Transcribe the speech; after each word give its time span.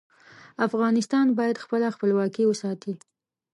افغانستان 0.67 1.25
باید 1.37 1.61
خپله 1.63 1.87
خپلواکي 1.95 2.43
وساتي. 2.47 2.93